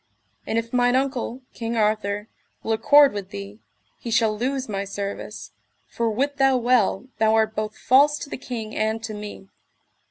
[0.47, 2.27] And if mine uncle, King Arthur,
[2.63, 3.59] will accord with thee,
[3.99, 5.51] he shall lose my service,
[5.85, 9.47] for wit thou well thou art both false to the king and to me.